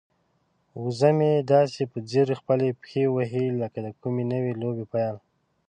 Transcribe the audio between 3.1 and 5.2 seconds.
وهي لکه د کومې نوې لوبې پیل.